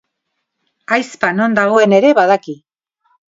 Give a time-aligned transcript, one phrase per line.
[0.95, 2.57] Ahizpa non dagoen ere badaki.